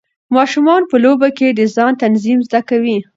[0.35, 2.97] ماشومان په لوبو کې د ځان تنظیم زده کوي.